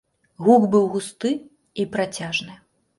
[0.47, 1.31] Гук быў густы
[1.81, 2.63] і працяжны.